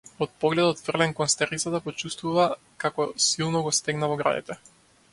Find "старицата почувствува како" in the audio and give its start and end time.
1.33-3.09